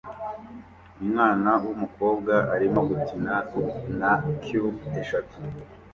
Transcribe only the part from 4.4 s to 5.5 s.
cubes eshatu